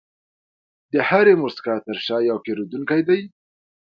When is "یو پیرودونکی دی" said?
2.29-3.21